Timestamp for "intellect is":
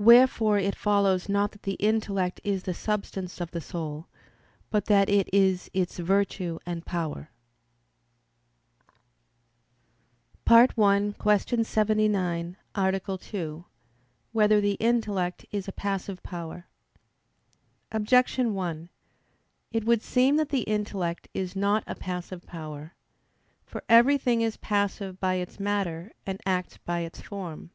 1.74-2.64, 14.80-15.68, 20.62-21.54